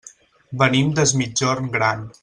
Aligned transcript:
Venim 0.63 0.89
des 1.01 1.15
Migjorn 1.21 1.71
Gran. 1.77 2.07